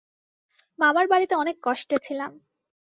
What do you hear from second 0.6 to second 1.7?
মামার বাড়িতে অনেক